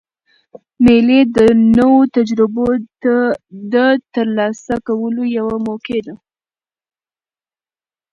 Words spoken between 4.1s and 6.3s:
ترلاسه کولو یوه موقع يي.